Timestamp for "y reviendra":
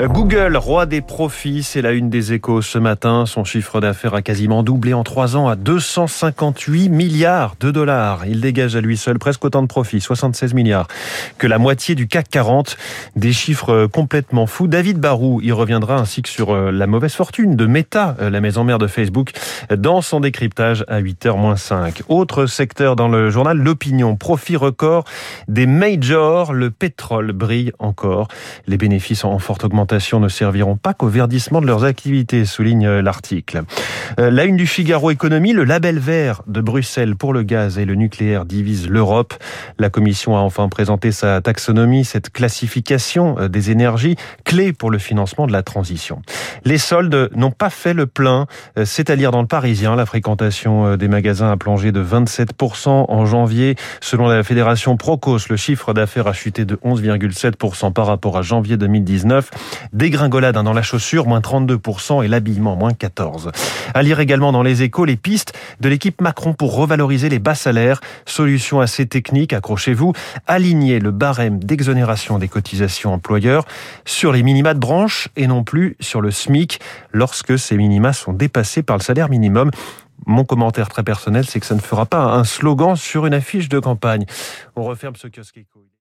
15.40-15.96